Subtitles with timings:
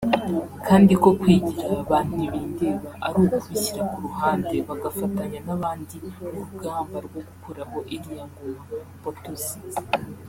[0.67, 5.95] kandi ko kwigira ba ntibindeba ari ukubishyira ku ruhande bagafatanya n’abandi
[6.27, 9.57] urugamba rwo gukuraho iriya ngoma -mpotozi